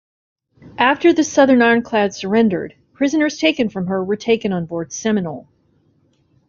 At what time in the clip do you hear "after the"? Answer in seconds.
0.79-1.23